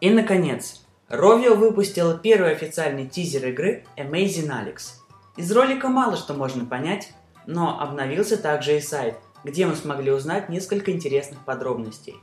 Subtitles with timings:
[0.00, 4.92] И, наконец, Rovio выпустила первый официальный тизер игры Amazing Alex–
[5.38, 7.12] из ролика мало что можно понять,
[7.46, 12.16] но обновился также и сайт, где мы смогли узнать несколько интересных подробностей.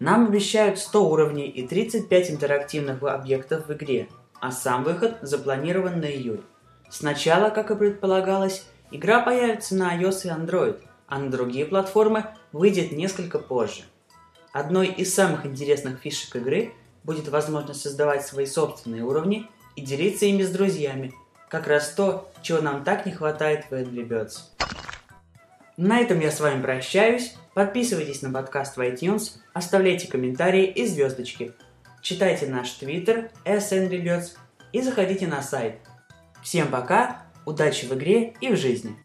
[0.00, 4.08] Нам обещают 100 уровней и 35 интерактивных объектов в игре,
[4.40, 6.42] а сам выход запланирован на июль.
[6.88, 12.92] Сначала, как и предполагалось, игра появится на iOS и Android, а на другие платформы выйдет
[12.92, 13.82] несколько позже.
[14.52, 16.72] Одной из самых интересных фишек игры
[17.04, 21.12] будет возможность создавать свои собственные уровни и делиться ими с друзьями–
[21.48, 24.40] как раз то, чего нам так не хватает в Angry Birds.
[25.78, 27.36] На этом я с вами прощаюсь.
[27.54, 31.52] Подписывайтесь на подкаст в iTunes, оставляйте комментарии и звездочки.
[32.02, 34.36] Читайте наш твиттер SNGBirds
[34.72, 35.76] и заходите на сайт.
[36.42, 38.96] Всем пока, удачи в игре и в жизни!